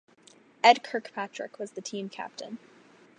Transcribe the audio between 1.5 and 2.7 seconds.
was the team captain.